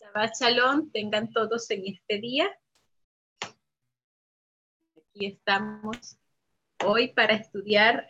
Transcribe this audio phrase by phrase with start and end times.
[0.00, 2.48] Shabbat Shalom, tengan todos en este día.
[4.96, 6.16] Aquí estamos
[6.84, 8.06] hoy para estudiar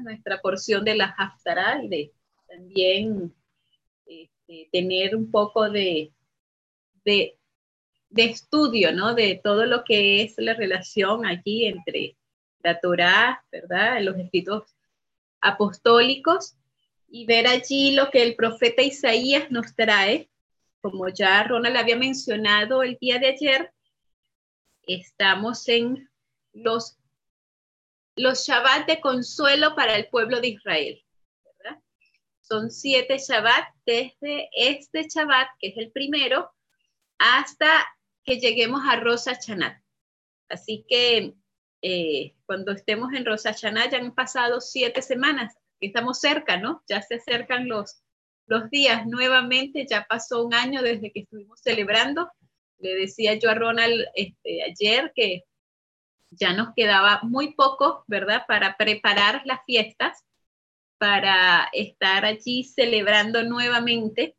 [0.00, 2.12] nuestra porción de la Haftarah y de
[2.48, 3.32] también
[4.04, 6.12] este, tener un poco de,
[7.04, 7.38] de,
[8.16, 9.14] estudio, ¿no?
[9.14, 12.16] De todo lo que es la relación aquí entre
[12.64, 14.02] la Torah, ¿verdad?
[14.02, 14.74] Los escritos
[15.40, 16.56] apostólicos
[17.08, 20.28] y ver allí lo que el profeta Isaías nos trae
[20.90, 23.72] como ya Ronald había mencionado el día de ayer,
[24.86, 26.08] estamos en
[26.52, 26.96] los,
[28.14, 31.02] los Shabbat de consuelo para el pueblo de Israel.
[32.40, 36.52] Son siete Shabbat desde este Shabbat, que es el primero,
[37.18, 37.84] hasta
[38.22, 39.82] que lleguemos a Rosa Chanat.
[40.48, 41.34] Así que
[41.82, 46.84] eh, cuando estemos en Rosa Chanat ya han pasado siete semanas, estamos cerca, ¿no?
[46.86, 48.04] Ya se acercan los,
[48.46, 52.30] los días nuevamente, ya pasó un año desde que estuvimos celebrando.
[52.78, 55.44] Le decía yo a Ronald este, ayer que
[56.30, 60.24] ya nos quedaba muy poco, ¿verdad?, para preparar las fiestas,
[60.98, 64.36] para estar allí celebrando nuevamente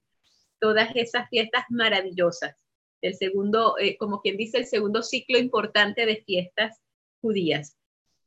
[0.59, 2.55] todas esas fiestas maravillosas.
[3.01, 6.79] El segundo, eh, como quien dice, el segundo ciclo importante de fiestas
[7.21, 7.77] judías.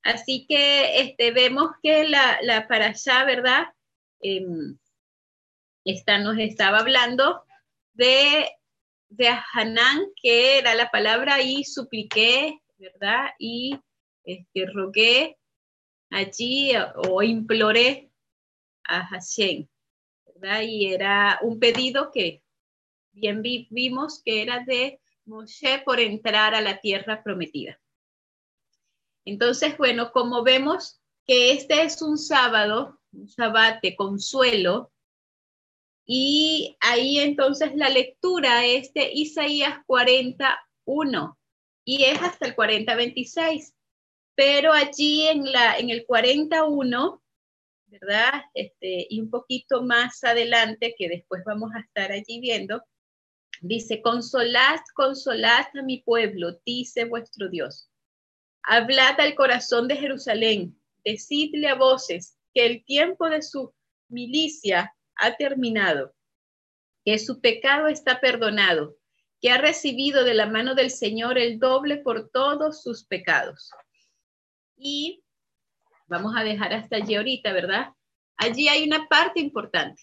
[0.03, 3.67] Así que este, vemos que la, para allá, ¿verdad?
[4.21, 4.79] Em,
[5.85, 7.45] esta nos estaba hablando
[7.95, 8.49] de,
[9.09, 13.31] de Hanán, que era la palabra y supliqué, ¿verdad?
[13.39, 13.79] Y
[14.25, 15.39] este, rogué
[16.11, 16.73] allí
[17.09, 18.11] o imploré
[18.85, 19.67] a Hashem,
[20.27, 20.63] ¿verdad?
[20.63, 22.43] Y era un pedido que
[23.13, 27.81] bien vimos que era de Moshe por entrar a la tierra prometida.
[29.25, 34.91] Entonces, bueno, como vemos que este es un sábado, un sábado de consuelo,
[36.13, 41.39] y ahí entonces la lectura es de Isaías 41
[41.85, 43.73] y es hasta el 40-26.
[44.35, 47.23] Pero allí en, la, en el 41,
[47.87, 48.43] ¿verdad?
[48.55, 52.83] Este, y un poquito más adelante, que después vamos a estar allí viendo,
[53.61, 57.89] dice, consolad, consolad a mi pueblo, dice vuestro Dios.
[58.65, 63.73] Hablad al corazón de Jerusalén, decidle a voces que el tiempo de su
[64.09, 66.15] milicia ha terminado,
[67.05, 68.97] que su pecado está perdonado,
[69.41, 73.71] que ha recibido de la mano del Señor el doble por todos sus pecados.
[74.77, 75.23] Y
[76.07, 77.93] vamos a dejar hasta allí ahorita, ¿verdad?
[78.37, 80.03] Allí hay una parte importante.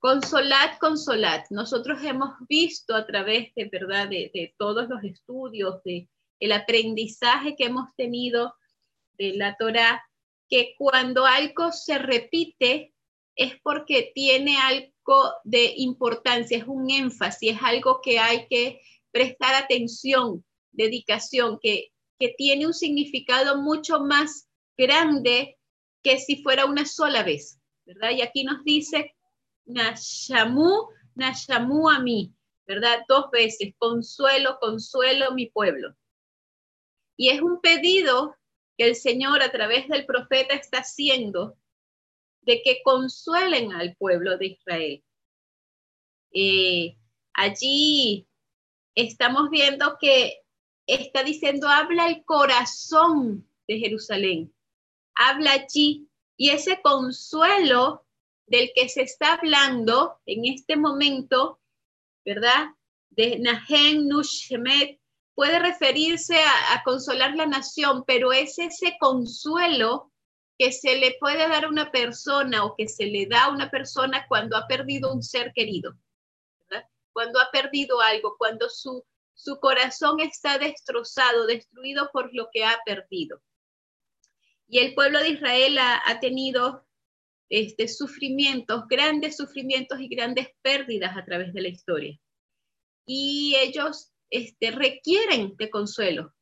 [0.00, 1.44] Consolad, consolad.
[1.50, 4.08] Nosotros hemos visto a través de, ¿verdad?
[4.08, 6.08] De, todos los estudios, de
[6.40, 8.54] el aprendizaje que hemos tenido
[9.18, 10.02] de la Torah,
[10.48, 12.94] que cuando algo se repite,
[13.38, 18.82] es porque tiene algo de importancia, es un énfasis, es algo que hay que
[19.12, 21.92] prestar atención, dedicación, que,
[22.36, 25.56] tiene un significado mucho más grande
[26.02, 28.10] que si fuera una sola vez, ¿verdad?
[28.10, 29.14] Y aquí nos dice,
[29.66, 32.34] Nashamu, Nashamu a mí,
[32.66, 33.04] ¿verdad?
[33.08, 35.94] Dos veces, consuelo, consuelo mi pueblo.
[37.16, 38.34] Y es un pedido
[38.76, 41.56] que el Señor a través del profeta está haciendo
[42.42, 45.04] de que consuelen al pueblo de Israel.
[46.32, 46.96] Eh,
[47.34, 48.26] allí
[48.94, 50.42] estamos viendo que
[50.86, 54.54] está diciendo, habla el corazón de Jerusalén,
[55.14, 58.06] habla allí, y ese consuelo
[58.46, 61.60] del que se está hablando en este momento,
[62.24, 62.68] ¿verdad?
[63.10, 64.98] De Nahen Nushmet,
[65.34, 70.07] puede referirse a, consolar la nación, pero es ese consuelo
[70.58, 73.70] que se le puede dar a una persona o que se le da a una
[73.70, 75.96] persona cuando ha perdido un ser querido,
[77.12, 79.04] cuando ha perdido algo, cuando su,
[79.34, 83.40] su corazón está destrozado, destruido por lo que ha perdido.
[84.68, 86.86] Y el pueblo de Israel ha, ha tenido
[87.48, 92.20] este, sufrimientos, grandes sufrimientos y grandes pérdidas a través de la historia.
[93.06, 96.34] Y ellos este, requieren de consuelo.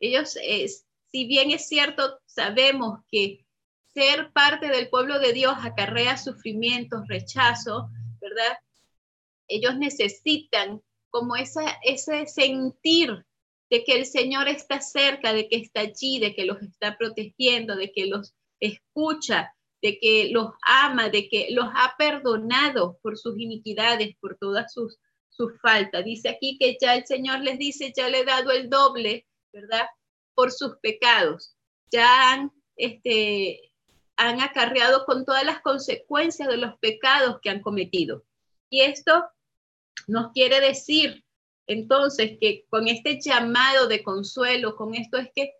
[0.00, 3.46] Ellos, si bien es cierto, sabemos que
[3.92, 7.90] ser parte del pueblo de Dios acarrea sufrimientos, rechazo,
[8.20, 8.58] ¿verdad?
[9.48, 13.24] Ellos necesitan como esa, ese sentir
[13.68, 17.76] de que el Señor está cerca, de que está allí, de que los está protegiendo,
[17.76, 19.52] de que los escucha,
[19.82, 24.98] de que los ama, de que los ha perdonado por sus iniquidades, por todas sus,
[25.30, 26.04] sus faltas.
[26.04, 29.86] Dice aquí que ya el Señor les dice, ya le he dado el doble, ¿verdad?
[30.34, 31.56] Por sus pecados.
[31.90, 33.69] Ya han este,
[34.20, 38.26] han acarreado con todas las consecuencias de los pecados que han cometido.
[38.68, 39.24] Y esto
[40.06, 41.24] nos quiere decir
[41.66, 45.54] entonces que con este llamado de consuelo, con esto es que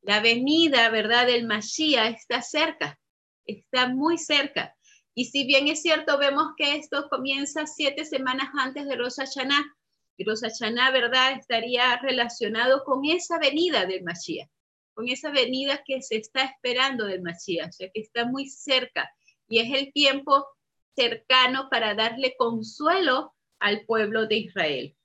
[0.00, 2.98] la venida, ¿verdad?, del Mashiach está cerca,
[3.44, 4.74] está muy cerca.
[5.14, 9.76] Y si bien es cierto, vemos que esto comienza siete semanas antes de Rosh Hashanah,
[10.16, 14.48] y Rosh Hashanah, ¿verdad?, estaría relacionado con esa venida del Mashiach,
[14.94, 19.10] con esa venida que se está esperando del Mashiach, o sea, que está muy cerca.
[19.48, 20.46] Y es el tiempo
[20.94, 24.96] cercano para darle consuelo al pueblo de Israel.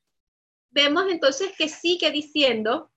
[0.72, 2.92] Vemos entonces que sigue diciendo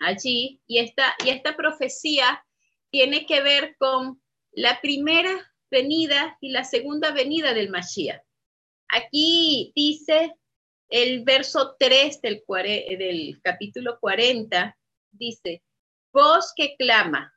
[0.00, 2.44] allí, y esta, y esta profecía
[2.90, 4.20] tiene que ver con
[4.52, 5.30] la primera
[5.70, 8.22] venida y la segunda venida del Mashiach.
[8.88, 10.34] Aquí dice
[10.88, 12.44] el verso 3 del,
[12.98, 14.76] del capítulo 40,
[15.10, 15.62] dice,
[16.16, 17.30] voz que clama,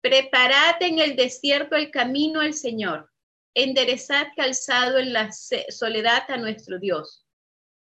[0.00, 3.12] preparad en el desierto el camino al Señor,
[3.52, 5.30] enderezad calzado en la
[5.68, 7.26] soledad a nuestro Dios.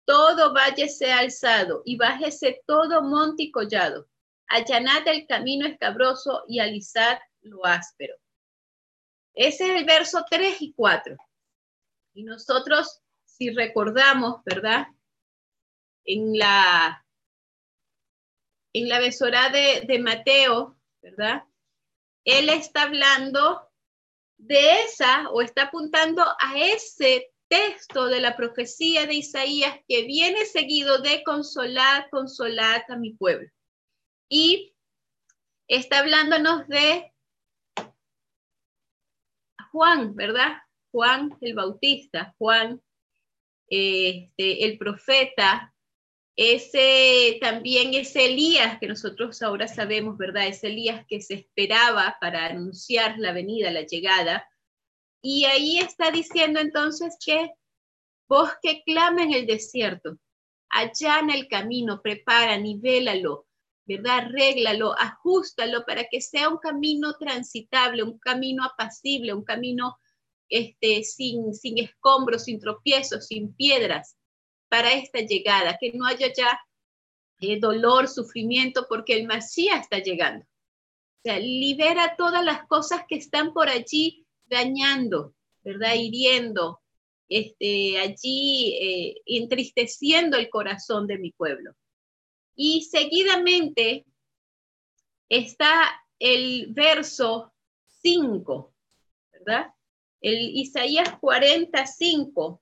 [0.05, 4.07] Todo valle sea alzado y bájese todo monte y collado.
[4.47, 8.15] Allanad el camino escabroso y alisad lo áspero.
[9.33, 11.17] Ese es el verso 3 y 4.
[12.13, 14.85] Y nosotros, si recordamos, ¿verdad?
[16.05, 17.04] En la,
[18.75, 21.43] en la besora de, Mateo, ¿verdad?
[22.25, 23.69] Él está hablando
[24.37, 30.43] de esa o está apuntando a ese texto de la profecía de Isaías que viene
[30.43, 33.49] seguido de consolar, consolar a mi pueblo.
[34.27, 34.75] Y
[35.69, 37.13] está hablándonos de
[39.71, 40.57] Juan, ¿verdad?
[40.91, 42.81] Juan el Bautista, Juan
[43.69, 45.73] este, el profeta,
[46.35, 50.47] ese también es Elías que nosotros ahora sabemos, ¿verdad?
[50.47, 54.45] Es Elías que se esperaba para anunciar la venida, la llegada.
[55.21, 57.51] Y ahí está diciendo entonces que
[58.27, 60.17] vos que clama en el desierto,
[60.69, 63.47] allana el camino, prepara, nivélalo,
[63.85, 64.25] ¿verdad?
[64.25, 69.97] Arréglalo, ajustalo para que sea un camino transitable, un camino apacible, un camino
[70.49, 74.17] este, sin, sin escombros, sin tropiezos, sin piedras,
[74.75, 76.59] para esta llegada, que no haya ya
[77.39, 80.43] eh, dolor, sufrimiento, porque el Masía está llegando.
[80.43, 85.33] O sea, libera todas las cosas que están por allí dañando,
[85.63, 85.95] ¿verdad?
[85.95, 86.81] Hiriendo,
[87.29, 91.73] este, allí eh, entristeciendo el corazón de mi pueblo.
[92.53, 94.05] Y seguidamente
[95.29, 97.53] está el verso
[98.01, 98.73] 5,
[99.31, 99.73] ¿verdad?
[100.19, 102.61] El Isaías 45,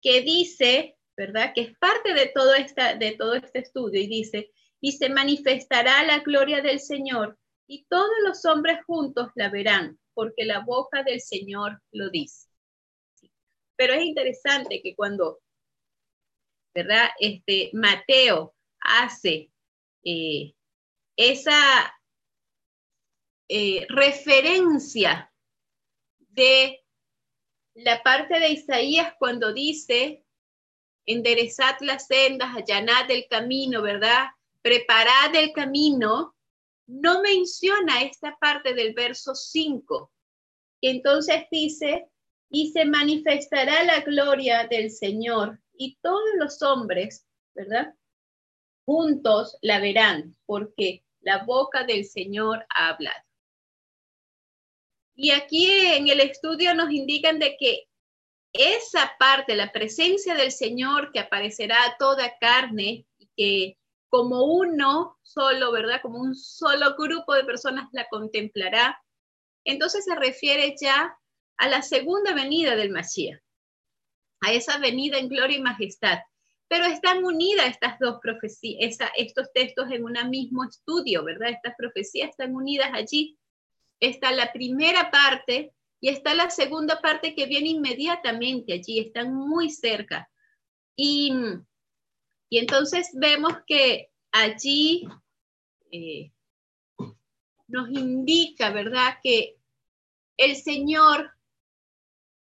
[0.00, 1.52] que dice, ¿verdad?
[1.54, 6.04] Que es parte de todo, esta, de todo este estudio y dice, y se manifestará
[6.04, 11.20] la gloria del Señor y todos los hombres juntos la verán, porque la boca del
[11.20, 12.48] Señor lo dice.
[13.76, 15.40] Pero es interesante que cuando,
[16.74, 17.08] ¿verdad?
[17.18, 19.50] Este Mateo hace
[20.04, 20.54] eh,
[21.16, 21.94] esa
[23.48, 25.32] eh, referencia
[26.18, 26.84] de
[27.74, 30.25] la parte de Isaías cuando dice
[31.06, 34.26] enderezad las sendas, allanad el camino, ¿verdad?
[34.60, 36.34] Preparad el camino,
[36.86, 40.12] no menciona esta parte del verso 5.
[40.80, 42.08] Entonces dice,
[42.50, 47.94] y se manifestará la gloria del Señor y todos los hombres, ¿verdad?
[48.84, 53.24] Juntos la verán, porque la boca del Señor ha hablado.
[55.16, 57.88] Y aquí en el estudio nos indican de que
[58.58, 65.18] esa parte, la presencia del Señor que aparecerá a toda carne y que como uno
[65.22, 66.00] solo, ¿verdad?
[66.02, 69.00] Como un solo grupo de personas la contemplará,
[69.64, 71.16] entonces se refiere ya
[71.56, 73.40] a la segunda venida del Mashiach,
[74.40, 76.18] a esa venida en gloria y majestad.
[76.68, 81.50] Pero están unidas estas dos profecías, estos textos en un mismo estudio, ¿verdad?
[81.50, 83.38] Estas profecías están unidas allí.
[84.00, 89.70] Está la primera parte y está la segunda parte que viene inmediatamente allí, están muy
[89.70, 90.30] cerca.
[90.94, 91.32] Y,
[92.48, 95.08] y entonces vemos que allí
[95.90, 96.32] eh,
[97.68, 99.56] nos indica, ¿verdad?, que
[100.36, 101.32] el Señor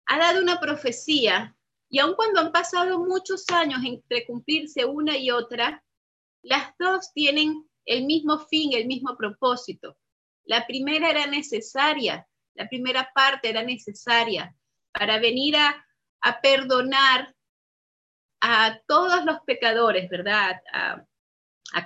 [0.07, 1.57] ha dado una profecía
[1.89, 5.85] y aun cuando han pasado muchos años entre cumplirse una y otra,
[6.43, 9.99] las dos tienen el mismo fin, el mismo propósito.
[10.45, 14.55] La primera era necesaria la primera parte era necesaria
[14.93, 15.87] para venir a,
[16.41, 17.35] perdonar
[18.41, 20.61] a todos los pecadores, ¿verdad?
[20.73, 21.07] A,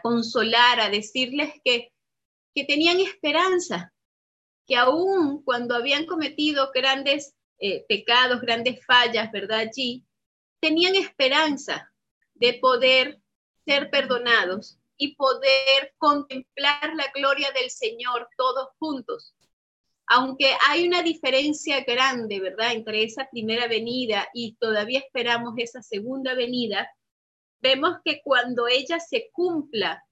[0.03, 1.93] consolar, a decirles que,
[2.55, 3.93] que tenían esperanza,
[4.67, 9.61] que aún cuando habían cometido grandes eh, pecados, grandes fallas, ¿verdad?
[9.61, 10.05] Allí,
[10.61, 11.93] tenían esperanza
[12.35, 13.21] de poder
[13.65, 19.36] ser perdonados y poder contemplar la gloria del Señor todos juntos.
[20.09, 26.35] Aunque hay una diferencia grande, ¿verdad?, entre esa primera venida y todavía esperamos esa segunda
[26.35, 26.89] venida,
[27.61, 30.05] vemos que cuando ella se cumpla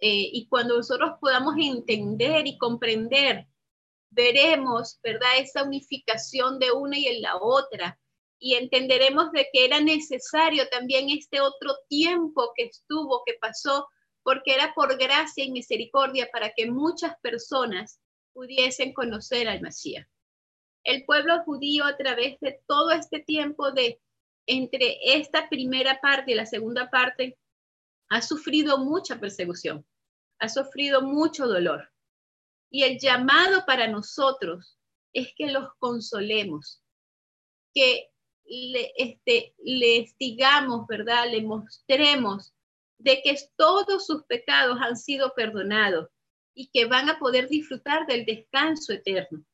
[0.00, 3.46] eh, y cuando nosotros podamos entender y comprender,
[4.10, 7.98] veremos, ¿verdad?, esa unificación de una y en la otra,
[8.38, 13.88] y entenderemos de que era necesario también este otro tiempo que estuvo, que pasó,
[14.22, 18.00] porque era por gracia y misericordia para que muchas personas
[18.34, 20.06] pudiesen conocer al Mesías.
[20.82, 24.00] El pueblo judío a través de todo este tiempo de
[24.46, 27.38] entre esta primera parte y la segunda parte
[28.10, 29.86] ha sufrido mucha persecución,
[30.38, 31.90] ha sufrido mucho dolor.
[32.70, 34.78] Y el llamado para nosotros
[35.14, 36.82] es que los consolemos,
[37.72, 38.10] que
[38.44, 41.30] le, este, les digamos, ¿verdad?
[41.30, 42.52] Le mostremos
[42.98, 46.08] de que todos sus pecados han sido perdonados
[46.54, 49.44] y que van a poder disfrutar del descanso eterno,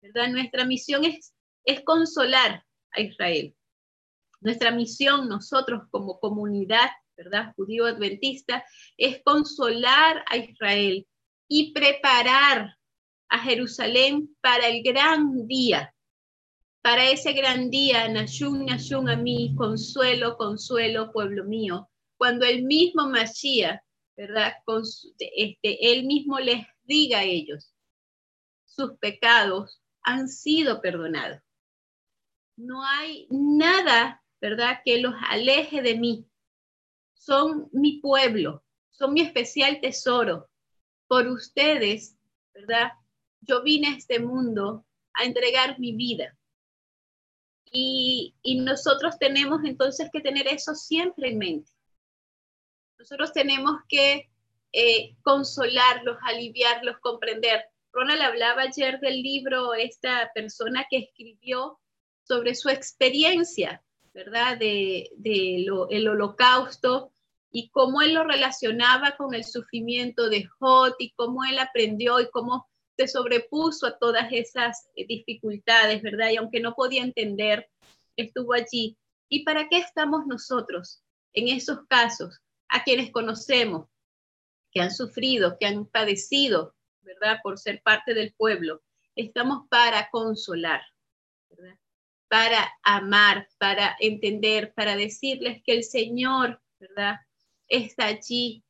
[0.00, 0.28] ¿verdad?
[0.28, 1.34] Nuestra misión es,
[1.64, 3.54] es consolar a Israel.
[4.40, 7.52] Nuestra misión, nosotros como comunidad, ¿verdad?
[7.56, 8.64] Judío adventista,
[8.96, 11.06] es consolar a Israel
[11.48, 12.76] y preparar
[13.28, 15.94] a Jerusalén para el gran día,
[16.82, 23.08] para ese gran día, Nashun, Nashun a mí, consuelo, consuelo, pueblo mío, cuando el mismo
[23.08, 23.80] Mashiach,
[24.16, 24.52] ¿verdad?
[25.18, 27.74] este, él mismo les diga a ellos,
[28.64, 31.40] sus pecados han sido perdonados.
[32.56, 36.26] No hay nada, ¿verdad?, que los aleje de mí.
[37.14, 40.48] Son mi pueblo, son mi especial tesoro.
[41.06, 42.16] Por ustedes,
[42.52, 42.92] ¿verdad?
[43.40, 46.36] Yo vine a este mundo a entregar mi vida.
[47.76, 51.72] Y, nosotros tenemos entonces que tener eso siempre en mente.
[53.04, 54.30] Nosotros tenemos que
[54.72, 57.62] eh, consolarlos, aliviarlos, comprender.
[57.92, 61.78] Ronald hablaba ayer del libro, esta persona que escribió
[62.26, 63.84] sobre su experiencia,
[64.14, 64.56] ¿verdad?
[64.56, 67.12] De, el holocausto
[67.52, 72.30] y cómo él lo relacionaba con el sufrimiento de Jot y cómo él aprendió y
[72.30, 76.30] cómo se sobrepuso a todas esas eh, dificultades, ¿verdad?
[76.30, 77.68] Y aunque no podía entender,
[78.16, 78.96] estuvo allí.
[79.28, 81.02] ¿Y para qué estamos nosotros
[81.34, 82.40] en esos casos?
[82.74, 83.88] A quienes conocemos,
[84.72, 87.38] que han sufrido, que han padecido, ¿verdad?
[87.40, 88.82] Por ser parte del pueblo.
[89.14, 90.82] Estamos para consolar,
[91.50, 91.78] ¿verdad?
[92.28, 97.20] Para amar, para entender, para decirles que el Señor, ¿verdad?
[97.68, 98.64] Está allí,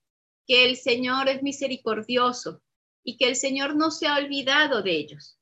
[0.46, 2.61] que el Señor es misericordioso,
[3.04, 5.38] y que el Señor no se ha olvidado de ellos,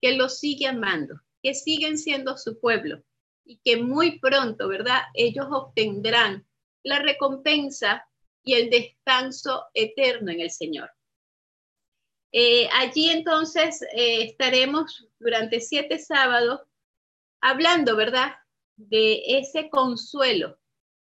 [0.00, 3.02] que los sigue amando, que siguen siendo su pueblo
[3.44, 5.02] y que muy pronto, ¿verdad?
[5.12, 6.46] Ellos obtendrán
[6.86, 8.08] la recompensa
[8.44, 10.90] y el descanso eterno en el Señor.
[12.32, 16.60] Eh, allí entonces eh, estaremos durante siete sábados
[17.40, 18.36] hablando, ¿verdad?
[18.76, 20.58] De ese consuelo,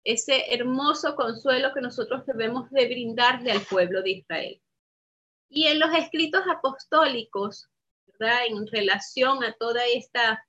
[0.06, 4.62] ese hermoso consuelo que nosotros debemos de brindarle al pueblo de Israel.
[5.50, 7.68] Y en los escritos apostólicos,
[8.06, 8.46] ¿verdad?
[8.48, 10.46] En relación a toda esta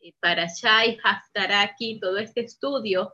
[0.00, 3.12] eh, para Shai, Haftaraki, todo este estudio,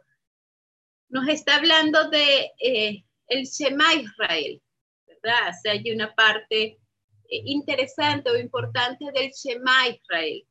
[1.13, 4.63] nos está hablando de eh, el Shema Israel,
[5.07, 5.51] ¿verdad?
[5.51, 6.79] O sea, hay una parte eh,
[7.29, 10.47] interesante o importante del Shema Israel.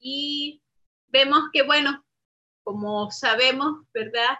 [0.00, 0.60] Y
[1.06, 2.04] vemos que, bueno,
[2.64, 4.36] como sabemos, ¿verdad?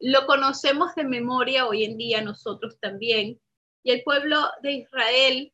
[0.00, 3.40] lo conocemos de memoria hoy en día nosotros también,
[3.82, 5.52] y el pueblo de Israel,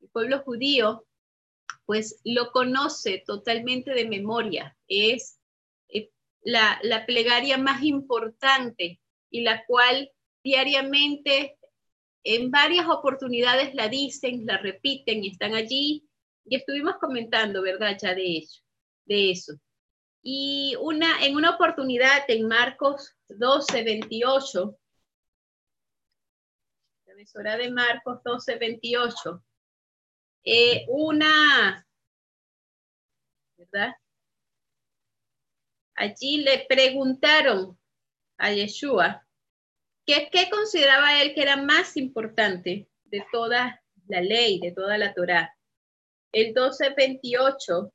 [0.00, 1.06] el pueblo judío,
[1.84, 4.76] pues lo conoce totalmente de memoria.
[4.88, 5.35] Es
[6.46, 9.00] eh, la, plegaria más importante
[9.30, 10.10] y la cual
[10.44, 11.58] diariamente
[12.22, 16.08] en varias oportunidades la dicen, la repiten y están allí.
[16.44, 17.96] Y estuvimos comentando, ¿verdad?
[18.00, 18.62] Ya de eso.
[19.04, 19.54] De eso.
[20.22, 24.78] Y una, en una oportunidad en Marcos 12, 28,
[27.04, 29.44] profesora de Marcos 12, 28.
[30.44, 31.86] Eh, una,
[33.56, 33.94] ¿verdad?
[35.96, 37.78] Allí le preguntaron
[38.38, 39.26] a Yeshua
[40.04, 45.14] ¿qué, qué consideraba él que era más importante de toda la ley, de toda la
[45.14, 45.56] Torá.
[46.32, 47.92] El 12:28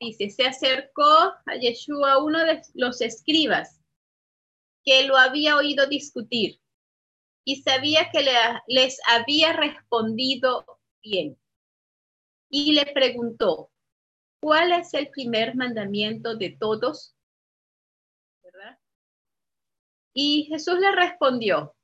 [0.00, 3.80] dice, se acercó a Yeshua uno de los escribas
[4.84, 6.60] que lo había oído discutir
[7.44, 8.26] y sabía que
[8.66, 11.38] les había respondido bien.
[12.50, 13.71] Y le preguntó,
[14.42, 17.14] ¿cuál es el primer mandamiento de todos?
[20.12, 21.74] Y Jesús le respondió,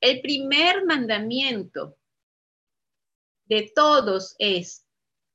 [0.00, 1.96] el primer mandamiento
[3.44, 4.86] de todos es,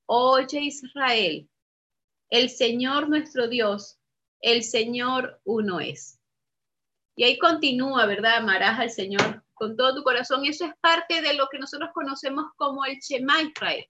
[0.08, 1.48] oye Israel,
[2.30, 4.00] el Señor nuestro Dios,
[4.42, 6.20] el Señor uno es.
[7.16, 8.38] Y ahí continúa, ¿verdad?
[8.38, 10.44] Amarás al Señor con todo tu corazón.
[10.46, 13.88] Eso es parte de lo que nosotros conocemos como el Shema Israel.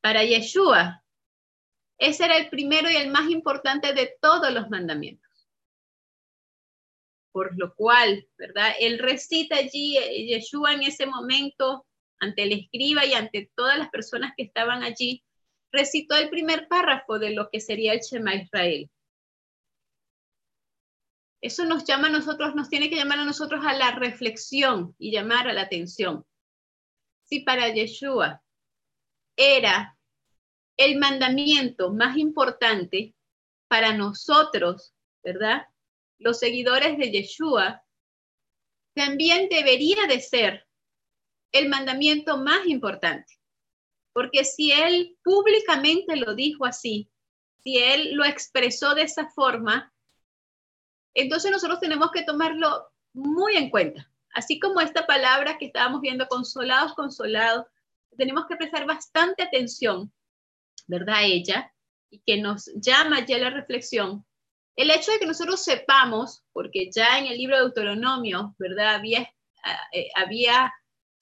[0.00, 1.02] Para Yeshua,
[1.98, 5.48] ese era el primero y el más importante de todos los mandamientos.
[7.32, 8.72] Por lo cual, ¿verdad?
[8.78, 11.86] Él recita allí, eh, Yeshua en ese momento,
[12.20, 15.24] ante el escriba y ante todas las personas que estaban allí,
[15.72, 18.90] recitó el primer párrafo de lo que sería el Shema Israel.
[21.40, 25.12] Eso nos llama a nosotros, nos tiene que llamar a nosotros a la reflexión y
[25.12, 26.24] llamar a la atención.
[27.24, 28.42] Si para Yeshua
[29.38, 29.96] era
[30.76, 33.14] el mandamiento más importante
[33.68, 35.66] para nosotros, ¿verdad?
[36.18, 37.82] Los seguidores de Yeshua,
[38.94, 40.66] también debería de ser
[41.52, 43.38] el mandamiento más importante.
[44.12, 47.08] Porque si él públicamente lo dijo así,
[47.62, 49.92] si él lo expresó de esa forma,
[51.14, 54.10] entonces nosotros tenemos que tomarlo muy en cuenta.
[54.34, 57.66] Así como esta palabra que estábamos viendo, consolados, consolados,
[58.16, 60.12] tenemos que prestar bastante atención,
[60.86, 61.24] ¿verdad?
[61.24, 61.72] Ella,
[62.10, 64.24] y que nos llama ya la reflexión.
[64.76, 68.94] El hecho de que nosotros sepamos, porque ya en el libro de Deuteronomio, ¿verdad?
[68.94, 69.22] Había,
[69.92, 70.72] eh, había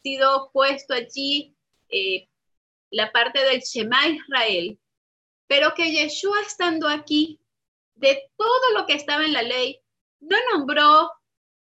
[0.03, 1.57] sido puesto allí
[1.89, 2.29] eh,
[2.91, 4.79] la parte del Shema Israel,
[5.49, 7.41] pero que Yeshua estando aquí,
[7.95, 9.81] de todo lo que estaba en la ley,
[10.21, 11.11] no nombró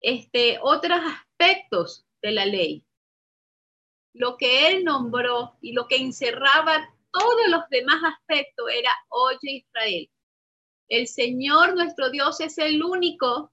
[0.00, 2.84] este, otros aspectos de la ley.
[4.14, 10.10] Lo que él nombró y lo que encerraba todos los demás aspectos era, oye Israel,
[10.88, 13.52] el Señor nuestro Dios es el único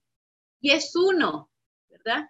[0.60, 1.52] y es uno,
[1.90, 2.30] ¿verdad?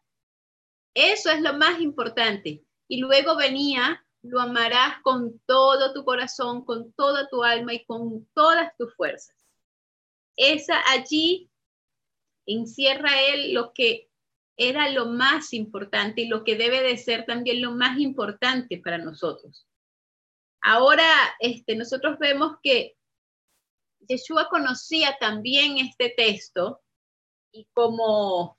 [0.93, 2.63] Eso es lo más importante.
[2.87, 8.27] Y luego venía, lo amarás con todo tu corazón, con toda tu alma y con
[8.33, 9.35] todas tus fuerzas.
[10.35, 11.49] Esa allí
[12.45, 14.10] encierra él lo que
[14.57, 18.97] era lo más importante y lo que debe de ser también lo más importante para
[18.97, 19.67] nosotros.
[20.61, 21.07] Ahora,
[21.39, 22.95] este, nosotros vemos que
[24.07, 26.81] Yeshua conocía también este texto
[27.51, 28.57] y como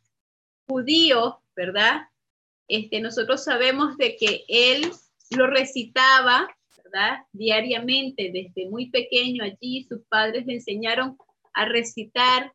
[0.66, 2.08] judío, ¿verdad?
[2.68, 4.90] Este, nosotros sabemos de que él
[5.30, 6.48] lo recitaba,
[6.84, 7.18] ¿verdad?
[7.32, 11.16] Diariamente, desde muy pequeño allí, sus padres le enseñaron
[11.54, 12.52] a recitar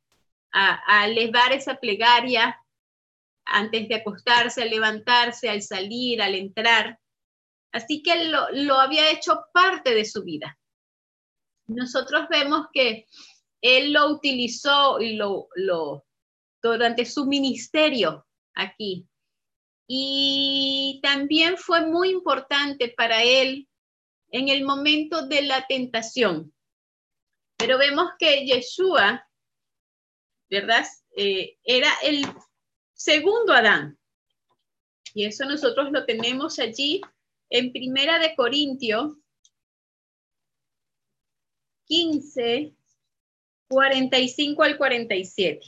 [0.51, 2.59] a, elevar esa plegaria
[3.47, 6.99] antes de acostarse, al levantarse, al salir, al entrar.
[7.71, 10.57] Así que lo, lo había hecho parte de su vida.
[11.67, 13.05] Nosotros vemos que
[13.61, 16.05] él lo utilizó y lo, lo
[16.61, 19.07] durante su ministerio aquí.
[19.87, 23.67] Y también fue muy importante para él
[24.31, 26.53] en el momento de la tentación.
[27.57, 29.27] Pero vemos que Yeshua
[30.49, 30.85] ¿verdad?
[31.15, 32.25] Eh, era el
[32.97, 33.97] segundo Adán.
[35.13, 37.01] Y eso nosotros lo tenemos allí
[37.49, 39.13] en Primera de Corintios
[41.85, 42.75] 15,
[43.69, 45.59] 45 al 47.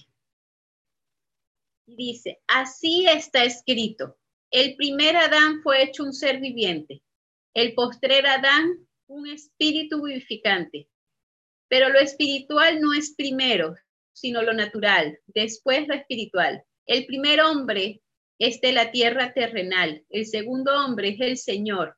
[1.88, 4.18] Y dice, así está escrito,
[4.52, 7.02] el primer Adán fue hecho un ser viviente,
[7.54, 10.88] el postrer Adán un espíritu vivificante,
[11.68, 13.76] pero lo espiritual no es primero,
[14.14, 16.64] sino lo natural, después lo espiritual.
[16.90, 18.02] El primer hombre
[18.40, 21.96] es de la tierra terrenal, el segundo hombre es el Señor,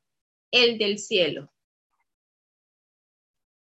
[0.50, 1.50] el del cielo.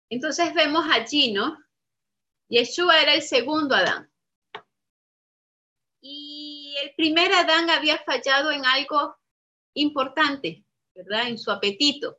[0.08, 1.58] Entonces vemos allí, ¿no?
[2.48, 4.10] Yeshua era el segundo Adán.
[6.00, 9.14] Y el primer Adán había fallado en algo
[9.74, 10.64] importante,
[10.94, 11.28] ¿verdad?
[11.28, 12.18] En su apetito.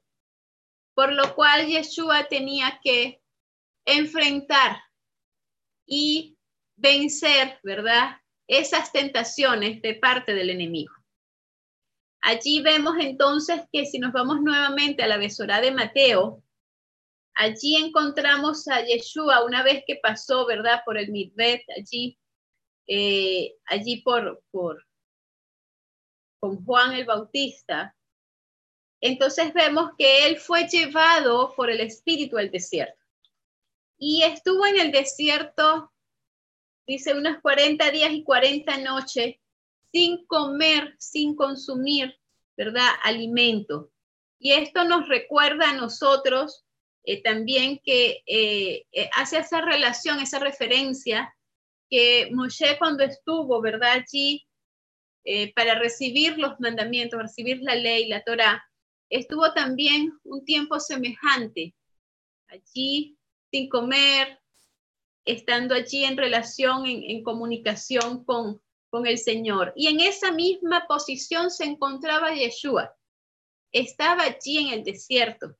[0.94, 3.24] Por lo cual Yeshua tenía que
[3.86, 4.84] enfrentar
[5.88, 6.38] y
[6.76, 8.19] vencer, ¿verdad?
[8.50, 10.94] Esas tentaciones de parte del enemigo.
[12.22, 16.44] Allí vemos entonces que si nos vamos nuevamente a la besora de Mateo,
[17.36, 20.82] allí encontramos a Yeshua una vez que pasó, ¿verdad?
[20.84, 22.20] Por el Midbet, allí,
[22.88, 24.86] eh, allí por, por,
[26.42, 27.96] con Juan el Bautista.
[29.00, 33.00] Entonces vemos que él fue llevado por el Espíritu al desierto
[34.00, 35.92] y estuvo en el desierto,
[36.90, 39.36] dice, unos 40 días y 40 noches,
[39.92, 42.16] sin comer, sin consumir,
[42.58, 42.88] ¿verdad?
[43.04, 43.92] Alimento.
[44.40, 46.66] Y esto nos recuerda a nosotros
[47.04, 51.36] eh, también que eh, eh, hace esa relación, esa referencia
[51.90, 54.04] que Moshe cuando estuvo, ¿verdad?
[54.04, 54.46] Allí
[55.54, 58.64] para recibir los mandamientos, recibir la ley, la Torah,
[59.12, 61.76] estuvo también un tiempo semejante,
[62.48, 63.16] allí
[63.52, 64.39] sin comer,
[65.26, 69.74] estando allí en relación, en, comunicación con, con el Señor.
[69.76, 72.96] Y en esa misma posición se encontraba Yeshua.
[73.72, 75.56] Estaba allí en el desierto,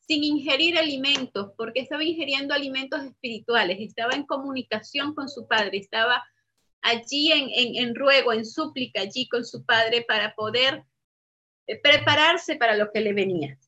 [0.00, 6.22] sin ingerir alimentos, porque estaba ingiriendo alimentos espirituales, estaba en comunicación con su Padre, estaba
[6.82, 10.84] allí en, en, ruego, en súplica, allí con su Padre para poder
[11.66, 13.58] eh, prepararse para lo que le venía.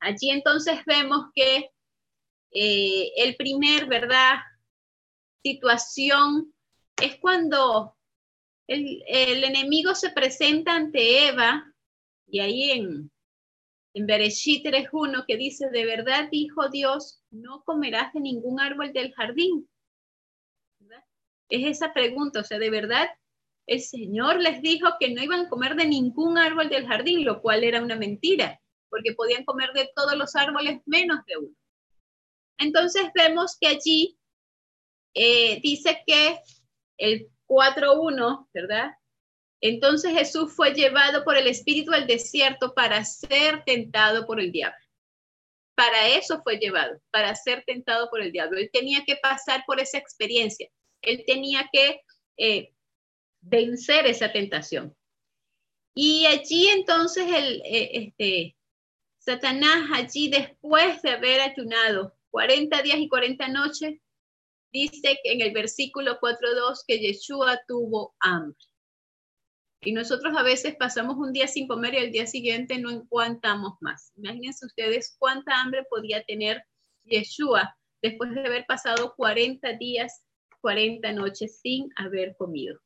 [0.00, 1.70] Allí entonces vemos que
[2.52, 4.36] eh, el primer, ¿verdad?
[5.42, 6.52] Situación
[7.00, 7.96] es cuando
[8.66, 11.72] el, el, enemigo se presenta ante Eva
[12.26, 13.10] y ahí en,
[13.94, 19.12] en Bereshit 3.1 que dice, de verdad dijo Dios, no comerás de ningún árbol del
[19.14, 19.68] jardín.
[21.48, 23.08] Es esa pregunta, o sea, de verdad
[23.66, 27.40] el Señor les dijo que no iban a comer de ningún árbol del jardín, lo
[27.40, 31.56] cual era una mentira, porque podían comer de todos los árboles menos de uno.
[32.58, 34.18] Entonces vemos que allí
[35.14, 36.40] eh, dice que
[36.98, 38.90] el 4.1, ¿verdad?
[39.60, 44.78] Entonces Jesús fue llevado por el Espíritu al desierto para ser tentado por el diablo.
[45.74, 48.58] Para eso fue llevado, para ser tentado por el diablo.
[48.58, 50.68] Él tenía que pasar por esa experiencia.
[51.02, 52.00] Él tenía que
[52.36, 52.72] eh,
[53.40, 54.94] vencer esa tentación.
[55.94, 58.56] Y allí entonces el, eh, este,
[59.18, 64.00] Satanás, allí después de haber ayunado 40 días y 40 noches,
[64.72, 68.58] dice en el versículo 4.2 que Yeshua tuvo hambre.
[69.82, 73.78] Y nosotros a veces pasamos un día sin comer y al día siguiente no encuentamos
[73.80, 74.12] más.
[74.16, 76.62] Imagínense ustedes cuánta hambre podía tener
[77.04, 80.22] Yeshua después de haber pasado 40 días,
[80.60, 82.78] 40 noches sin haber comido.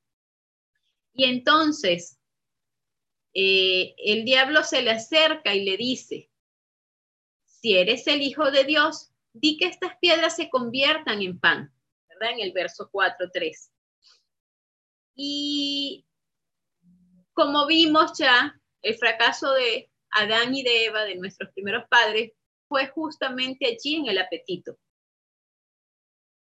[1.14, 2.18] Y entonces
[3.34, 6.30] eh, el diablo se le acerca y le dice,
[7.44, 11.73] si eres el Hijo de Dios, di que estas piedras se conviertan en pan,
[12.14, 12.34] ¿verdad?
[12.38, 13.70] En el verso 4, 3.
[15.16, 16.04] Y
[17.32, 22.32] como vimos ya, el fracaso de Adán y de Eva, de nuestros primeros padres,
[22.68, 24.76] fue justamente allí en el apetito.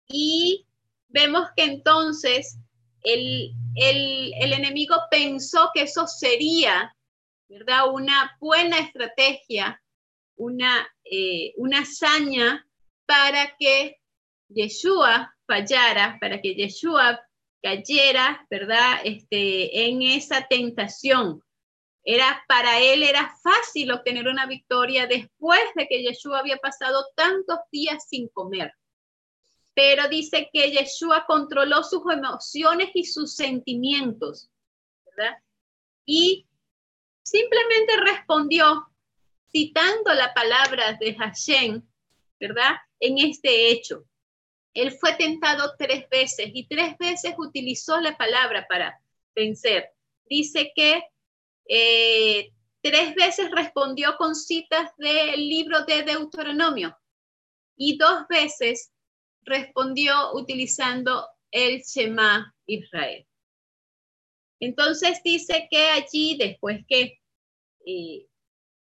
[0.08, 0.66] Y
[1.10, 2.58] vemos que entonces
[3.04, 6.96] el, enemigo pensó que eso sería,
[7.48, 7.92] ¿verdad?
[7.92, 9.82] Una buena estrategia,
[10.36, 12.66] una, eh, una hazaña
[13.06, 13.98] para que
[14.50, 17.20] Yeshua fallara, para que Yeshua
[17.62, 19.00] cayera, ¿verdad?
[19.04, 21.44] Este, en esa tentación.
[22.04, 27.60] Era, para él era fácil obtener una victoria después de que Yeshua había pasado tantos
[27.72, 28.74] días sin comer.
[29.74, 34.50] Pero dice que Yeshua controló sus emociones y sus sentimientos,
[35.06, 35.38] ¿verdad?
[36.06, 36.48] Y
[37.24, 38.88] simplemente respondió
[39.52, 41.82] citando la palabra de Hashem,
[42.40, 42.78] ¿verdad?
[43.00, 44.06] En este hecho.
[44.78, 49.02] Él fue tentado tres veces y tres veces utilizó la palabra para
[49.34, 49.90] vencer.
[50.30, 51.02] Dice que
[51.68, 52.52] eh,
[52.84, 56.96] tres veces respondió con citas del libro de Deuteronomio
[57.76, 58.92] y dos veces
[59.42, 63.26] respondió utilizando el Shema Israel.
[64.60, 67.20] Entonces dice que allí, después que
[67.84, 68.28] eh,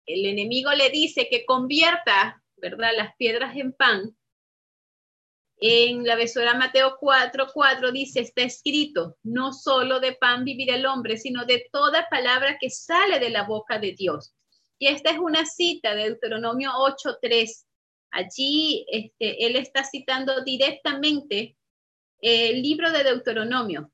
[0.07, 4.17] el enemigo le dice que convierta, ¿verdad?, las piedras en pan,
[5.61, 10.87] en la besora Mateo 4, 4 dice, está escrito, no solo de pan vivirá el
[10.87, 14.35] hombre, sino de toda palabra que sale de la boca de Dios.
[14.79, 17.67] Y esta es una cita de Deuteronomio 8, 3.
[18.13, 21.59] Allí este, él está citando directamente
[22.21, 23.93] el libro de Deuteronomio.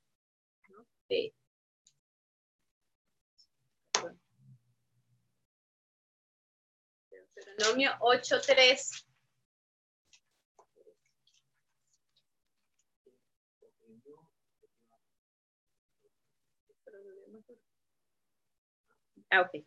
[7.35, 8.37] Deuteronomio 8,
[19.31, 19.65] Ah, ok.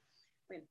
[0.48, 0.66] Bueno.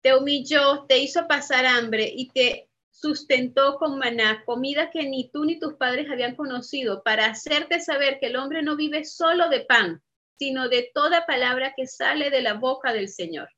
[0.00, 5.44] Te humilló, te hizo pasar hambre y te sustentó con maná, comida que ni tú
[5.44, 9.60] ni tus padres habían conocido, para hacerte saber que el hombre no vive solo de
[9.60, 10.02] pan,
[10.36, 13.48] sino de toda palabra que sale de la boca del Señor.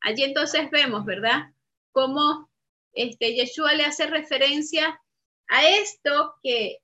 [0.00, 1.44] Allí entonces vemos, ¿verdad?
[1.92, 2.50] Cómo
[2.92, 5.00] este, Yeshua le hace referencia
[5.48, 6.78] a esto que,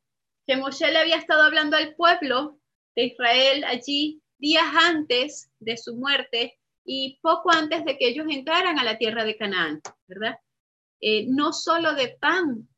[0.46, 2.58] que Moshe le había estado hablando al pueblo
[2.94, 8.78] de Israel allí días antes de su muerte y poco antes de que ellos entraran
[8.78, 10.36] a la tierra de Canaán, ¿verdad?
[11.02, 12.68] eh, no solo de pan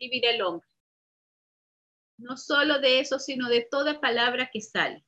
[0.00, 0.66] vivirá el hombre,
[2.18, 5.04] no solo de eso, sino de toda palabra que sale.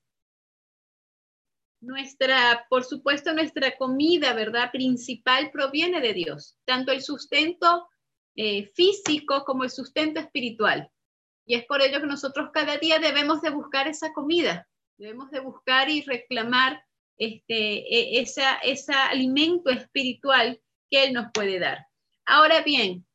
[1.81, 4.71] Nuestra, por supuesto, nuestra comida, ¿verdad?
[4.71, 7.89] Principal proviene de Dios, tanto el sustento
[8.37, 10.91] eh, físico como el sustento espiritual.
[11.47, 15.41] Y es por ello que nosotros cada día debemos de buscar esa comida, debemos de
[15.41, 16.85] buscar y reclamar
[17.17, 21.87] este, e, ese alimento espiritual que Él nos puede dar.
[22.27, 23.07] Ahora bien,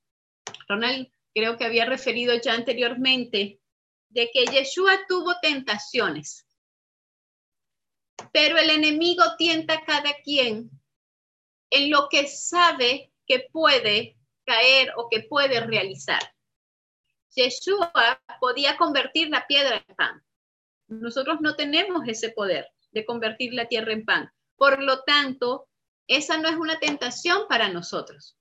[0.68, 3.60] Ronald creo que había referido ya anteriormente
[4.10, 6.48] de que Yeshua tuvo tentaciones,
[8.34, 10.70] pero el enemigo tienta a cada quien
[11.70, 16.22] en lo que sabe que puede caer o que puede realizar.
[17.36, 17.92] Yeshua
[18.40, 20.26] podía convertir la piedra en pan.
[20.88, 24.32] Nosotros no tenemos ese poder de convertir la tierra en pan.
[24.56, 25.68] Por lo tanto,
[26.08, 28.38] esa no es una tentación para nosotros.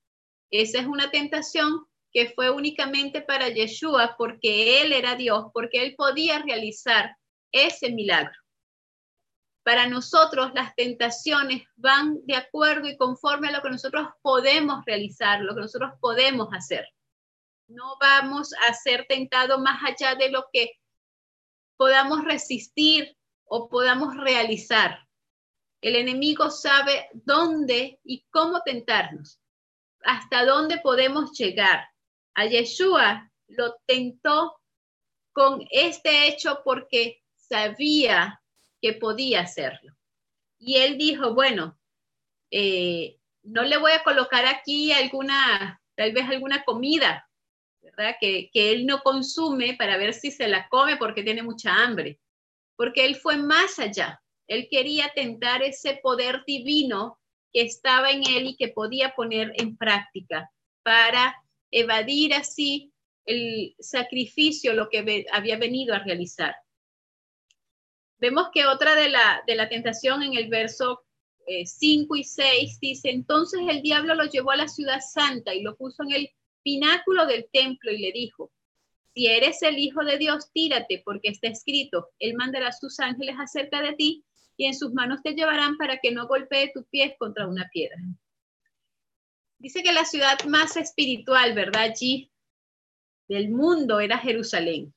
[0.50, 5.94] Esa es una tentación que fue únicamente para Yeshua porque él era Dios, porque él
[5.96, 7.16] podía realizar
[7.52, 8.32] ese milagro.
[9.62, 15.42] Para nosotros las tentaciones van de acuerdo y conforme a lo que nosotros podemos realizar,
[15.42, 16.88] lo que nosotros podemos hacer.
[17.68, 20.72] No vamos a ser tentados más allá de lo que
[21.76, 23.17] podamos resistir
[23.48, 25.06] o podamos realizar.
[25.80, 29.40] El enemigo sabe dónde y cómo tentarnos,
[30.02, 31.88] hasta dónde podemos llegar.
[32.34, 34.60] A Yeshua lo tentó
[35.32, 38.42] con este hecho porque sabía
[38.80, 39.94] que podía hacerlo.
[40.58, 41.78] Y él dijo, bueno,
[42.50, 47.28] eh, no le voy a colocar aquí alguna, tal vez alguna comida,
[47.80, 48.16] ¿verdad?
[48.20, 52.20] Que, que él no consume para ver si se la come porque tiene mucha hambre
[52.78, 54.22] porque él fue más allá.
[54.46, 57.18] Él quería tentar ese poder divino
[57.52, 60.48] que estaba en él y que podía poner en práctica
[60.84, 61.36] para
[61.72, 62.92] evadir así
[63.26, 66.54] el sacrificio, lo que había venido a realizar.
[68.20, 71.04] Vemos que otra de la, de la tentación en el verso
[71.64, 75.62] 5 eh, y 6 dice, entonces el diablo lo llevó a la ciudad santa y
[75.62, 76.30] lo puso en el
[76.62, 78.52] pináculo del templo y le dijo,
[79.18, 83.82] si eres el Hijo de Dios, tírate, porque está escrito, Él mandará sus ángeles acerca
[83.82, 84.24] de ti
[84.56, 87.96] y en sus manos te llevarán para que no golpee tu pie contra una piedra.
[89.58, 91.82] Dice que la ciudad más espiritual, ¿verdad?
[91.82, 92.30] Allí
[93.26, 94.94] del mundo era Jerusalén.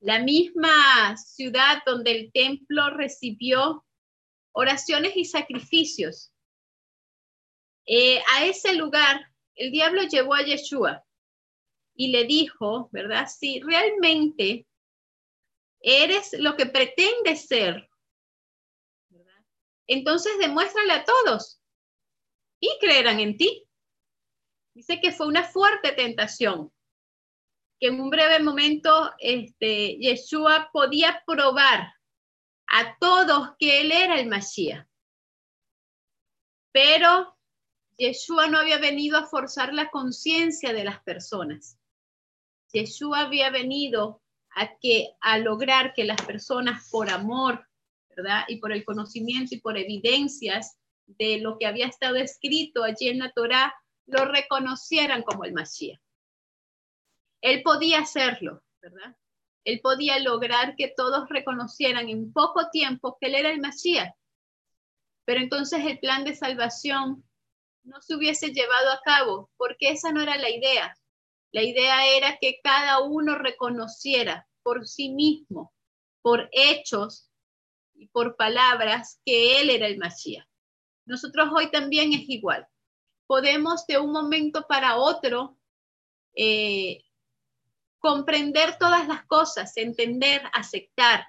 [0.00, 3.84] La misma ciudad donde el templo recibió
[4.52, 6.32] oraciones y sacrificios.
[7.84, 9.20] Eh, a ese lugar
[9.54, 11.04] el diablo llevó a Yeshua
[12.00, 13.26] y le dijo, ¿verdad?
[13.26, 14.66] Si realmente
[15.80, 17.90] eres lo que pretendes ser,
[19.08, 19.44] ¿verdad?
[19.88, 21.60] entonces demuéstrale a todos
[22.60, 23.68] y creerán en ti.
[24.74, 26.72] Dice que fue una fuerte tentación,
[27.80, 31.94] que en un breve momento este, Yeshua podía probar
[32.68, 34.86] a todos que él era el Mashiach.
[36.70, 37.36] Pero
[37.96, 41.77] Yeshua no había venido a forzar la conciencia de las personas.
[42.72, 44.22] Yeshua había venido
[44.54, 47.66] a, que, a lograr que las personas por amor,
[48.16, 48.44] ¿verdad?
[48.48, 53.18] Y por el conocimiento y por evidencias de lo que había estado escrito allí en
[53.18, 53.74] la Torá,
[54.06, 56.00] lo reconocieran como el Mashiach.
[57.40, 59.16] Él podía hacerlo, ¿verdad?
[59.64, 64.14] Él podía lograr que todos reconocieran en poco tiempo que él era el Mashiach.
[65.24, 67.24] Pero entonces el plan de salvación
[67.84, 70.94] no se hubiese llevado a cabo, porque esa no era la idea.
[71.52, 75.72] La idea era que cada uno reconociera por sí mismo,
[76.22, 77.30] por hechos
[77.94, 80.46] y por palabras, que él era el Mashiach.
[81.06, 82.66] Nosotros hoy también es igual.
[83.26, 85.58] Podemos de un momento para otro
[86.34, 87.02] eh,
[87.98, 91.26] comprender todas las cosas, entender, aceptar,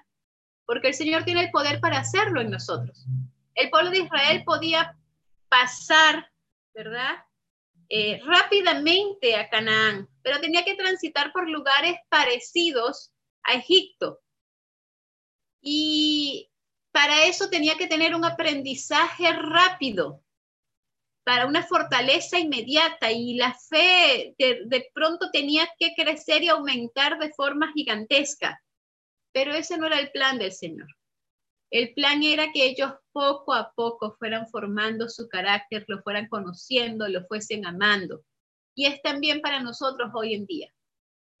[0.66, 3.06] porque el Señor tiene el poder para hacerlo en nosotros.
[3.54, 4.96] El pueblo de Israel podía
[5.48, 6.30] pasar,
[6.74, 7.24] ¿verdad?
[7.92, 14.20] Eh, rápidamente a Canaán, pero tenía que transitar por lugares parecidos a Egipto.
[15.60, 16.48] Y
[16.92, 20.22] para eso tenía que tener un aprendizaje rápido,
[21.24, 27.18] para una fortaleza inmediata y la fe de, de pronto tenía que crecer y aumentar
[27.18, 28.62] de forma gigantesca.
[29.32, 30.88] Pero ese no era el plan del Señor.
[31.70, 37.08] El plan era que ellos poco a poco fueran formando su carácter, lo fueran conociendo,
[37.08, 38.24] lo fuesen amando.
[38.74, 40.72] Y es también para nosotros hoy en día.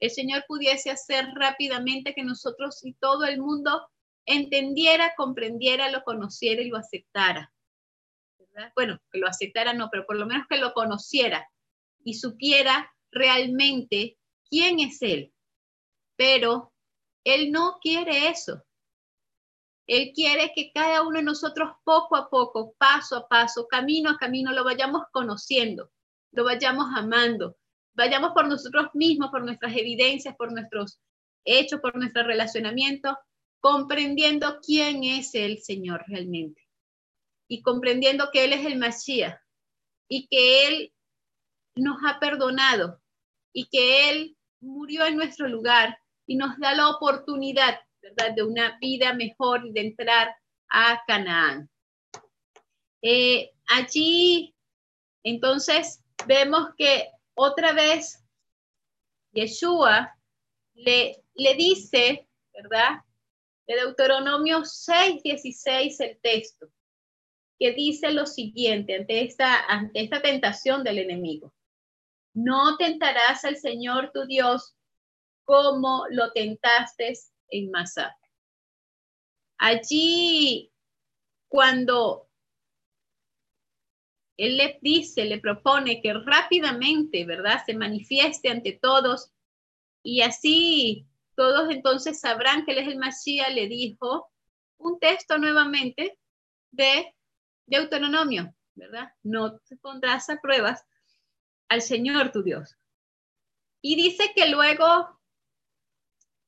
[0.00, 3.88] El Señor pudiese hacer rápidamente que nosotros y todo el mundo
[4.24, 7.52] entendiera, comprendiera, lo conociera y lo aceptara.
[8.74, 11.48] bueno, que lo aceptara no, pero por lo menos que lo conociera
[12.02, 15.32] y supiera realmente quién es Él.
[16.16, 16.72] Pero
[17.24, 18.62] Él no quiere eso.
[19.90, 24.18] Él quiere que cada uno de nosotros poco a poco, paso a paso, camino a
[24.18, 25.90] camino, lo vayamos conociendo,
[26.30, 27.56] lo vayamos amando,
[27.94, 31.00] vayamos por nosotros mismos, por nuestras evidencias, por nuestros
[31.44, 33.18] hechos, por nuestro relacionamiento,
[33.58, 36.68] comprendiendo quién es el Señor realmente
[37.48, 39.40] y comprendiendo que Él es el Mashiach
[40.08, 40.92] y que Él
[41.74, 43.02] nos ha perdonado
[43.52, 45.98] y que Él murió en nuestro lugar
[46.28, 47.80] y nos da la oportunidad,
[48.34, 50.34] de una vida mejor y de entrar
[50.68, 51.68] a Canaán.
[53.02, 54.54] Eh, allí,
[55.22, 58.22] entonces, vemos que otra vez
[59.32, 60.14] Yeshua
[60.74, 63.00] le, le dice, ¿verdad?
[63.66, 66.68] De Deuteronomio 6, 16 el texto
[67.60, 71.52] que dice lo siguiente ante esta, ante esta tentación del enemigo.
[72.32, 74.74] No tentarás al Señor tu Dios
[75.44, 77.12] como lo tentaste
[77.50, 78.16] en Masá.
[79.58, 80.72] Allí,
[81.48, 82.28] cuando
[84.36, 87.62] él le dice, le propone que rápidamente, ¿verdad?
[87.66, 89.32] Se manifieste ante todos
[90.02, 94.30] y así todos entonces sabrán que él es el Mashiach, le dijo
[94.78, 96.18] un texto nuevamente
[96.70, 97.14] de
[97.66, 99.12] Deuteronomio, ¿verdad?
[99.22, 100.84] No te pondrás a pruebas
[101.68, 102.76] al Señor tu Dios.
[103.82, 105.19] Y dice que luego,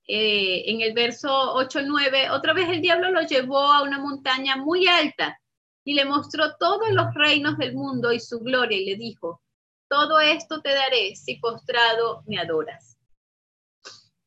[0.07, 4.87] eh, en el verso 8-9, otra vez el diablo lo llevó a una montaña muy
[4.87, 5.41] alta
[5.85, 9.41] y le mostró todos los reinos del mundo y su gloria y le dijo,
[9.89, 12.99] todo esto te daré si postrado me adoras.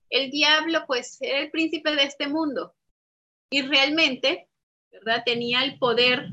[0.09, 2.73] El diablo pues era el príncipe de este mundo
[3.49, 4.47] y realmente,
[4.91, 5.23] ¿verdad?
[5.25, 6.29] Tenía el poder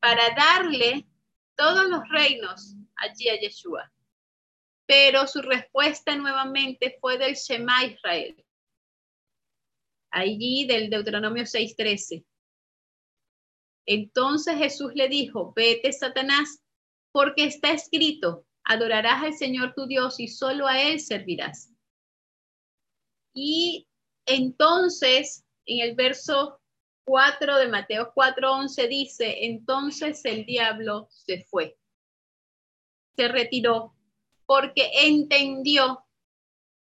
[0.00, 1.06] para darle
[1.56, 3.90] todos los reinos allí a Yeshua.
[4.86, 8.44] Pero su respuesta nuevamente fue del Shema Israel.
[10.16, 12.24] Allí del Deuteronomio 6:13.
[13.84, 16.62] Entonces Jesús le dijo, vete Satanás,
[17.10, 21.72] porque está escrito, adorarás al Señor tu Dios y solo a Él servirás.
[23.34, 23.88] Y
[24.24, 26.60] entonces, en el verso
[27.06, 31.76] 4 de Mateo 4:11 dice, entonces el diablo se fue,
[33.16, 33.96] se retiró,
[34.46, 36.06] porque entendió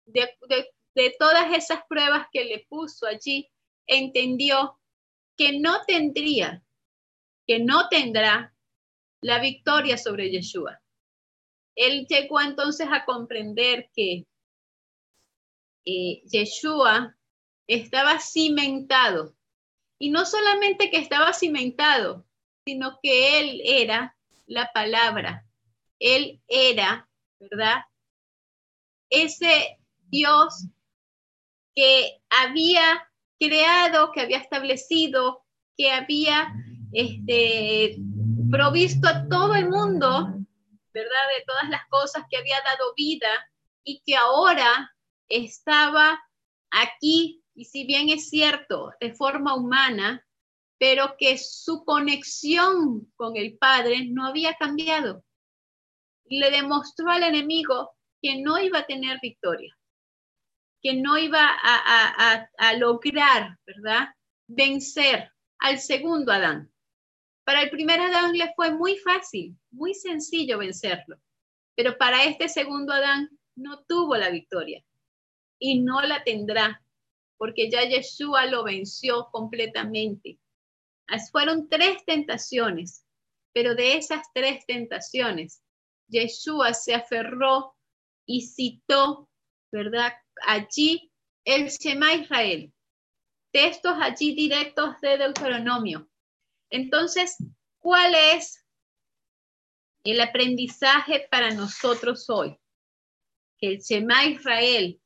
[0.04, 0.73] de, de
[1.18, 3.50] todas esas pruebas que le puso allí,
[3.86, 4.78] entendió
[5.36, 6.62] que no tendría,
[7.46, 8.54] que no tendrá
[9.20, 10.80] la victoria sobre Yeshua.
[11.74, 14.26] Él llegó entonces a comprender que
[15.84, 17.16] eh, Yeshua
[17.66, 19.34] estaba cimentado
[19.98, 22.26] y no solamente que estaba cimentado,
[22.64, 25.46] sino que Él era la palabra.
[25.98, 27.82] Él era, ¿verdad?
[29.10, 29.78] Ese
[30.08, 30.66] Dios
[31.74, 33.08] que había
[33.38, 35.44] creado, que había establecido,
[35.76, 36.52] que había
[36.92, 37.96] este,
[38.50, 40.28] provisto a todo el mundo,
[40.92, 41.26] ¿verdad?
[41.36, 43.28] De todas las cosas que había dado vida
[43.82, 44.94] y que ahora
[45.28, 46.20] estaba
[46.70, 50.26] aquí y si bien es cierto, de forma humana,
[50.78, 55.24] pero que su conexión con el Padre no había cambiado.
[56.24, 59.76] Le demostró al enemigo que no iba a tener victoria,
[60.84, 64.08] que no iba a, lograr, ¿verdad?
[64.46, 66.70] Vencer al segundo Adán.
[67.44, 71.16] Para el primer Adán le fue muy fácil, muy sencillo vencerlo,
[71.74, 74.84] pero para este segundo Adán no tuvo la victoria
[75.58, 76.82] y no la tendrá
[77.38, 80.38] porque ya Yeshua lo venció completamente.
[81.32, 83.06] Fueron tres tentaciones,
[83.54, 85.62] pero de esas tres tentaciones,
[86.08, 87.74] Yeshua se aferró
[88.26, 89.30] y citó,
[89.72, 90.12] ¿verdad?
[90.46, 91.12] Allí
[91.44, 92.72] el Shema Israel,
[93.52, 96.08] textos allí directos de Deuteronomio.
[96.70, 97.36] Entonces,
[97.78, 98.64] ¿cuál es
[100.04, 102.58] el aprendizaje para nosotros hoy?
[103.58, 105.00] Que el Shema Israel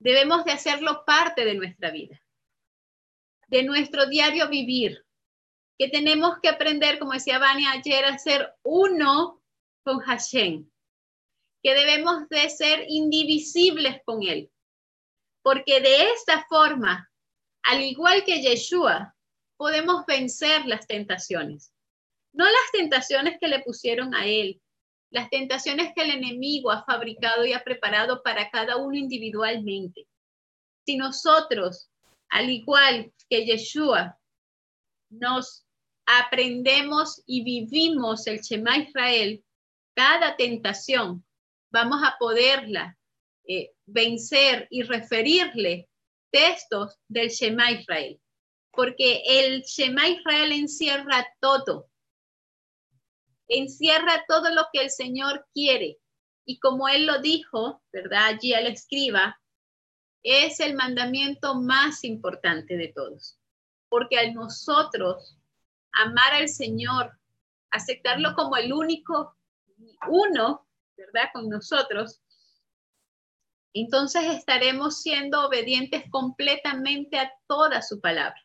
[0.00, 2.20] debemos de hacerlo parte de nuestra vida,
[3.48, 5.04] de nuestro diario vivir,
[5.78, 9.42] que tenemos que aprender, como decía Vania ayer, a ser uno
[9.82, 10.70] con Hashem,
[11.62, 14.50] que debemos de ser indivisibles con Él,
[15.42, 17.10] porque de esta forma,
[17.62, 19.14] al igual que Yeshua,
[19.56, 21.72] podemos vencer las tentaciones.
[22.32, 24.60] No las tentaciones que le pusieron a Él,
[25.10, 30.06] las tentaciones que el enemigo ha fabricado y ha preparado para cada uno individualmente.
[30.86, 31.90] Si nosotros,
[32.30, 34.18] al igual que Yeshua,
[35.10, 35.66] nos
[36.06, 39.44] aprendemos y vivimos el Shema Israel,
[39.94, 41.24] cada tentación,
[41.70, 42.96] vamos a poderla
[43.44, 45.88] eh, vencer y referirle
[46.30, 48.20] textos del Shema Israel,
[48.70, 51.88] porque el Shema Israel encierra todo,
[53.48, 55.98] encierra todo lo que el Señor quiere.
[56.44, 58.26] Y como Él lo dijo, ¿verdad?
[58.26, 59.40] Allí al escriba,
[60.22, 63.38] es el mandamiento más importante de todos,
[63.88, 65.36] porque al nosotros
[65.92, 67.18] amar al Señor,
[67.70, 69.36] aceptarlo como el único
[70.08, 70.66] uno,
[71.00, 71.30] ¿verdad?
[71.32, 72.20] Con nosotros,
[73.72, 78.40] entonces estaremos siendo obedientes completamente a toda su palabra,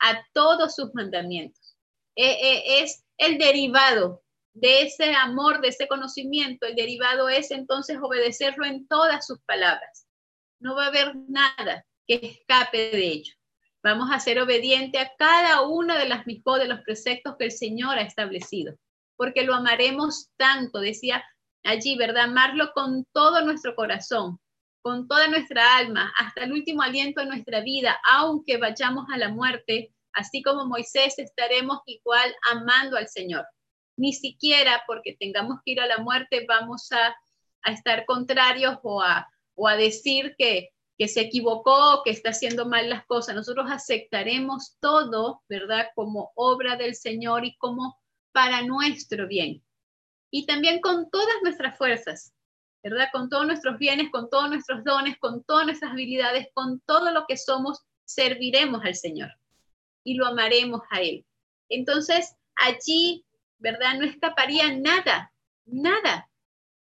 [0.00, 1.76] a todos sus mandamientos.
[2.16, 4.22] Eh, es el derivado
[4.54, 6.66] de ese amor, de ese conocimiento.
[6.66, 10.06] El derivado es entonces obedecerlo en todas sus palabras.
[10.58, 13.34] No va a haber nada que escape de ello.
[13.82, 17.52] Vamos a ser obedientes a cada una de las mismas de los preceptos que el
[17.52, 18.74] Señor ha establecido,
[19.16, 21.24] porque lo amaremos tanto, decía
[21.66, 22.24] allí, ¿verdad?
[22.24, 24.38] Amarlo con todo nuestro corazón,
[24.82, 29.28] con toda nuestra alma, hasta el último aliento de nuestra vida, aunque vayamos a la
[29.28, 33.46] muerte, así como Moisés estaremos igual amando al Señor.
[33.96, 37.16] Ni siquiera porque tengamos que ir a la muerte vamos a,
[37.70, 42.88] estar contrarios o a, o a decir que que se equivocó, que está haciendo mal
[42.88, 43.34] las cosas.
[43.34, 45.88] Nosotros aceptaremos todo, ¿verdad?
[45.94, 47.98] Como obra del Señor y como
[48.32, 49.62] para nuestro bien.
[50.30, 52.32] Y también con todas nuestras fuerzas,
[52.82, 53.08] ¿verdad?
[53.12, 57.26] Con todos nuestros bienes, con todos nuestros dones, con todas nuestras habilidades, con todo lo
[57.26, 59.30] que somos, serviremos al Señor
[60.04, 61.24] y lo amaremos a Él.
[61.68, 63.24] Entonces, allí,
[63.58, 63.94] ¿verdad?
[63.98, 65.32] No escaparía nada,
[65.64, 66.30] nada.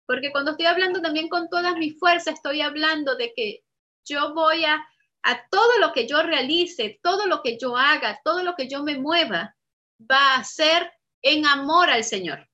[0.06, 3.64] Porque cuando estoy hablando también con todas mis fuerzas, estoy hablando de que
[4.04, 4.84] yo voy a,
[5.22, 8.82] a todo lo que yo realice, todo lo que yo haga, todo lo que yo
[8.82, 9.56] me mueva,
[10.00, 12.48] va a ser en amor al Señor,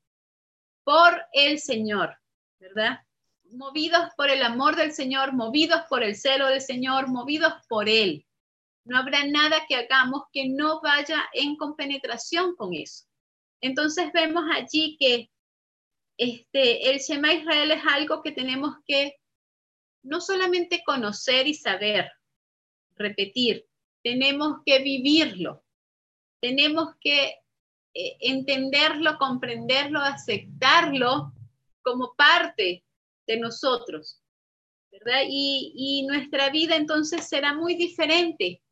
[0.91, 2.19] por el Señor,
[2.59, 2.99] ¿verdad?
[3.53, 8.27] Movidos por el amor del Señor, movidos por el celo del Señor, movidos por Él.
[8.85, 13.05] No habrá nada que hagamos que no vaya en compenetración con eso.
[13.61, 15.31] Entonces vemos allí que
[16.17, 19.15] este, el Shema Israel es algo que tenemos que
[20.03, 22.11] no solamente conocer y saber,
[22.97, 23.65] repetir,
[24.03, 25.65] tenemos que vivirlo,
[26.41, 27.37] tenemos que
[27.95, 31.33] eh, entenderlo, comprenderlo, aceptarlo
[31.83, 32.85] como parte
[33.27, 34.23] de nosotros,
[34.91, 35.23] ¿verdad?
[35.29, 38.63] Y, y nuestra vida entonces será muy diferente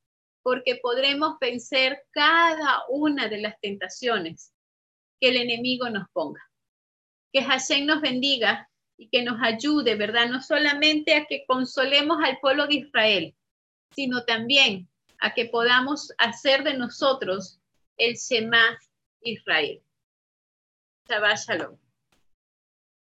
[0.42, 4.52] porque podremos vencer cada una de las tentaciones
[5.20, 6.40] que el enemigo nos ponga.
[7.32, 10.28] Que Hashem nos bendiga y que nos ayude, ¿verdad?
[10.28, 13.36] No solamente a que consolemos al pueblo de Israel,
[13.94, 14.88] sino también
[15.20, 17.60] a que podamos hacer de nosotros
[17.96, 18.78] el Shema
[19.24, 19.78] Israel.
[21.10, 21.78] Shabbat Shalom.